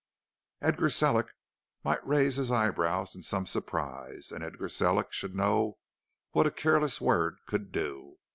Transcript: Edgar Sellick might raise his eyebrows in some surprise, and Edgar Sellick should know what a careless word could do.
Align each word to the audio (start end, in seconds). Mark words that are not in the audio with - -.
Edgar 0.63 0.89
Sellick 0.89 1.27
might 1.83 2.03
raise 2.03 2.37
his 2.37 2.49
eyebrows 2.49 3.13
in 3.15 3.21
some 3.21 3.45
surprise, 3.45 4.31
and 4.31 4.43
Edgar 4.43 4.67
Sellick 4.67 5.11
should 5.11 5.35
know 5.35 5.77
what 6.31 6.47
a 6.47 6.49
careless 6.49 6.99
word 6.99 7.37
could 7.45 7.71
do. 7.71 8.17